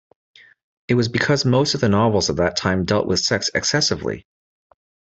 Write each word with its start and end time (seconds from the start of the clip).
It 0.87 0.95
was 0.95 1.09
because 1.09 1.45
most 1.45 1.75
of 1.75 1.81
the 1.81 1.87
novels 1.87 2.29
of 2.29 2.37
that 2.37 2.55
time 2.57 2.85
dealt 2.85 3.05
with 3.05 3.19
sex 3.19 3.51
excessively! 3.53 4.25